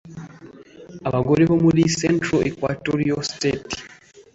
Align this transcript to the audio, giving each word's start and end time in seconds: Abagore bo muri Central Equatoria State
Abagore 1.07 1.41
bo 1.49 1.57
muri 1.63 1.81
Central 1.99 2.41
Equatoria 2.49 3.15
State 3.31 3.75